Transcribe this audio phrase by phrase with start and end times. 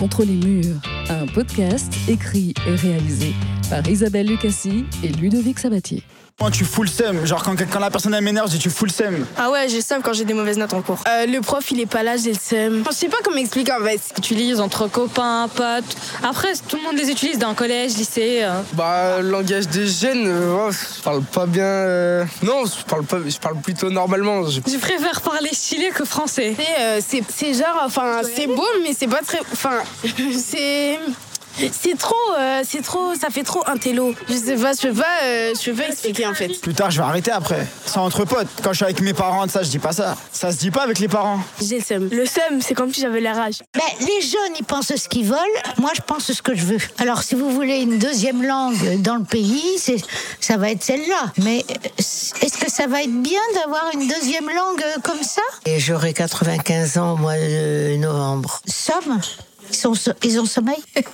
[0.00, 3.34] contre les murs, un podcast écrit et réalisé
[3.68, 6.02] par Isabelle Lucassi et Ludovic Sabatier.
[6.40, 7.26] Moi, tu fous le seum.
[7.26, 9.26] Genre, quand, quand la personne elle m'énerve, je dis tu fous le seum.
[9.36, 10.98] Ah ouais, j'ai le seum quand j'ai des mauvaises notes en cours.
[11.06, 12.82] Euh, le prof, il est pas là, j'ai le seum.
[12.88, 14.00] Je sais pas comment expliquer en fait.
[14.16, 15.96] Utilise entre copains, potes.
[16.26, 18.38] Après, tout le monde les utilise dans le collège, lycée.
[18.40, 18.62] euh.
[18.72, 21.62] Bah, le langage des jeunes, euh, oh, je parle pas bien.
[21.62, 24.48] euh, Non, je parle pas, je parle plutôt normalement.
[24.48, 26.56] Je- Je préfère parler chilien que français.
[26.56, 29.40] C'est, euh, c'est, c'est genre, enfin, c'est beau, mais c'est pas très.
[29.52, 29.80] Enfin,
[30.42, 30.98] c'est.
[31.72, 34.14] C'est trop, euh, c'est trop, ça fait trop un télo.
[34.28, 36.48] Je sais pas, je peux pas, euh, je peux pas expliquer en fait.
[36.60, 37.66] Plus tard, je vais arrêter après.
[37.84, 38.48] C'est entre potes.
[38.62, 40.16] Quand je suis avec mes parents, ça, je dis pas ça.
[40.32, 41.40] Ça se dit pas avec les parents.
[41.60, 42.08] J'ai le seum.
[42.10, 43.58] Le seum, c'est comme si j'avais la rage.
[43.74, 45.36] Ben, les jeunes, ils pensent ce qu'ils veulent.
[45.78, 46.78] Moi, je pense ce que je veux.
[46.98, 49.98] Alors, si vous voulez une deuxième langue dans le pays, c'est,
[50.40, 51.32] ça va être celle-là.
[51.42, 55.42] Mais euh, est-ce que ça va être bien d'avoir une deuxième langue comme ça?
[55.66, 58.60] Et j'aurai 95 ans au mois de novembre.
[58.66, 59.20] Somme?
[59.70, 60.82] Ils, sont, ils ont sommeil?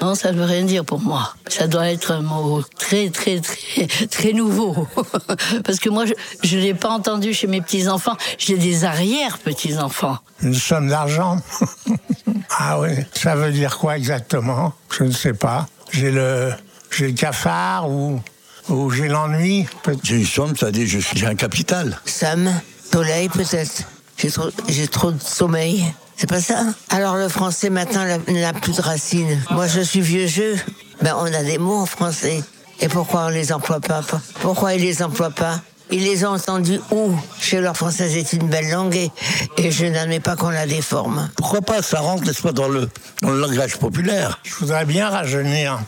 [0.00, 1.34] Non, ça ne veut rien dire pour moi.
[1.48, 4.86] Ça doit être un mot très, très, très, très nouveau.
[5.64, 6.04] Parce que moi,
[6.44, 8.16] je ne l'ai pas entendu chez mes petits-enfants.
[8.38, 10.18] J'ai des arrière-petits-enfants.
[10.42, 11.38] Une somme d'argent
[12.60, 14.72] Ah oui, ça veut dire quoi exactement?
[14.96, 15.66] Je ne sais pas.
[15.90, 16.52] J'ai le,
[16.96, 18.20] j'ai le cafard ou,
[18.68, 19.66] ou j'ai l'ennui
[20.04, 22.00] J'ai une somme, ça dit je suis- j'ai un capital.
[22.04, 22.48] Sam,
[22.92, 23.82] soleil peut-être.
[24.16, 25.84] J'ai trop, j'ai trop de sommeil.
[26.18, 29.40] C'est pas ça Alors le français maintenant n'a- n'a plus de racines.
[29.50, 30.56] Moi je suis vieux jeu.
[31.00, 32.42] Ben on a des mots en français.
[32.80, 34.02] Et pourquoi on les emploie pas
[34.40, 35.60] Pourquoi ils les emploient pas?
[35.90, 37.12] Ils les ont entendus où?
[37.40, 39.10] Chez leur français est une belle langue et,
[39.56, 41.30] et je n'admets pas qu'on la déforme.
[41.36, 41.80] Pourquoi pas?
[41.82, 42.90] Ça rentre, n'est-ce pas, dans le,
[43.22, 44.38] dans le langage populaire.
[44.44, 45.80] Je voudrais bien rajeunir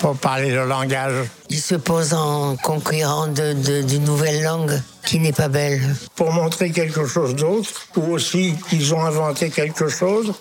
[0.00, 1.14] pour parler le langage.
[1.48, 5.80] Ils se posent en conquérant de- de- d'une nouvelle langue qui n'est pas belle.
[6.16, 10.34] Pour montrer quelque chose d'autre, ou aussi qu'ils ont inventé quelque chose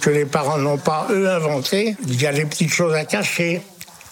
[0.00, 1.96] que les parents n'ont pas eux inventé.
[2.06, 3.62] Il y a des petites choses à cacher.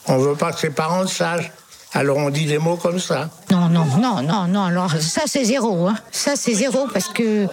[0.07, 1.53] On veut pas que ses parents le sachent.
[1.95, 3.31] Alors on dit des mots comme ça.
[3.51, 4.65] Non, non, non, non, non.
[4.65, 5.87] Alors, ça, c'est zéro.
[5.87, 5.97] Hein.
[6.11, 7.47] Ça, c'est zéro parce que.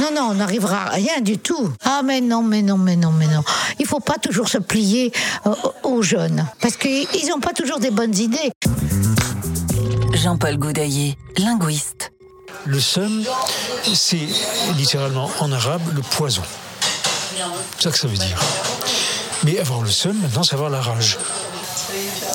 [0.00, 1.70] Non, non, on n'arrivera à rien du tout.
[1.84, 3.42] Ah, mais non, mais non, mais non, mais non.
[3.78, 5.12] Il faut pas toujours se plier
[5.46, 6.46] euh, aux jeunes.
[6.60, 8.50] Parce qu'ils n'ont pas toujours des bonnes idées.
[10.22, 12.12] Jean-Paul Goudaillé, linguiste.
[12.64, 13.24] Le seum,
[13.92, 14.28] c'est
[14.76, 16.42] littéralement en arabe le poison.
[17.76, 18.38] C'est ça que ça veut dire.
[19.42, 21.18] Mais avoir le seum, maintenant, c'est avoir la rage.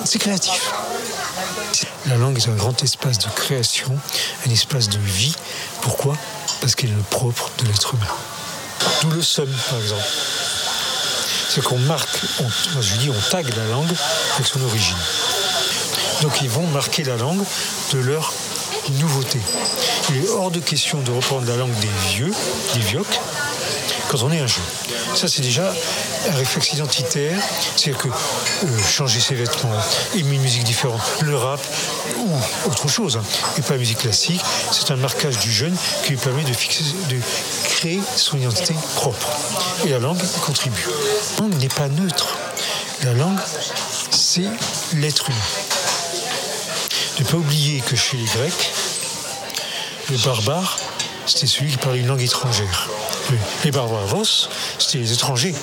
[0.04, 0.70] C'est créatif.
[2.08, 3.98] La langue est un grand espace de création,
[4.46, 5.34] un espace de vie.
[5.80, 6.18] Pourquoi?
[6.60, 8.14] Parce qu'elle est le propre de l'être humain.
[9.02, 10.04] D'où le seum, par exemple.
[11.48, 13.96] C'est qu'on marque, on, je dis, on tag la langue
[14.36, 14.98] avec son origine.
[16.22, 17.44] Donc ils vont marquer la langue
[17.94, 18.34] de leur
[19.00, 19.40] nouveauté.
[20.10, 22.32] Il est hors de question de reprendre la langue des vieux,
[22.74, 23.20] des vioques,
[24.10, 24.64] quand on est un jeune.
[25.16, 25.74] Ça, c'est déjà
[26.30, 27.40] un réflexe identitaire,
[27.76, 29.74] c'est-à-dire que euh, changer ses vêtements,
[30.16, 31.60] aimer une musique différente, le rap
[32.18, 33.24] ou autre chose, hein,
[33.58, 34.42] et pas la musique classique,
[34.72, 37.20] c'est un marquage du jeune qui lui permet de, fixer, de
[37.64, 39.28] créer son identité propre.
[39.86, 40.86] Et la langue contribue.
[41.38, 42.38] La langue n'est pas neutre.
[43.04, 43.40] La langue,
[44.12, 44.50] c'est
[44.94, 45.67] l'être humain.
[47.20, 48.72] Ne pas oublier que chez les Grecs,
[50.10, 50.78] le barbare,
[51.26, 52.90] c'était celui qui parlait une langue étrangère.
[53.32, 54.48] Le- Les barbaros,
[54.80, 55.56] c'était les étrangers.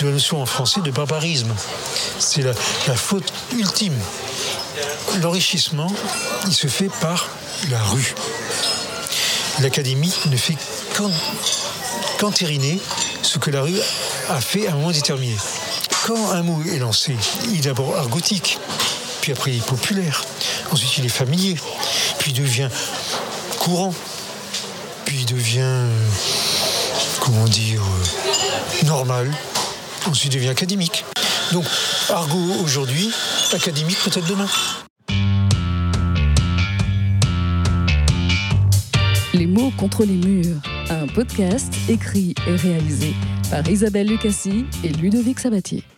[0.00, 1.54] De la notion en français de barbarisme.
[2.18, 2.54] C'est la,
[2.96, 3.96] faute ultime.
[5.20, 5.92] L'enrichissement,
[6.46, 7.28] il se fait par
[7.70, 8.14] la rue.
[9.60, 10.56] L'académie ne fait
[10.96, 11.10] qu'en-
[12.18, 12.80] qu'entériner
[13.22, 13.78] ce que la rue
[14.30, 15.36] a fait à un moment déterminé.
[16.06, 17.16] Quand un mot est lancé,
[17.48, 18.58] il est d'abord argotique,
[19.20, 20.24] puis après il est populaire,
[20.70, 21.56] ensuite il est familier,
[22.18, 22.68] puis devient
[23.58, 23.94] courant,
[25.04, 25.86] puis devient,
[27.20, 29.32] comment dire, euh, normal,
[30.06, 31.04] ensuite il devient académique.
[31.52, 31.64] Donc
[32.10, 33.10] argot aujourd'hui,
[33.52, 34.48] académique peut-être demain.
[39.34, 40.56] Les mots contre les murs,
[40.88, 43.14] un podcast écrit et réalisé
[43.50, 45.84] par Isabelle Lucassi et Ludovic Sabatier.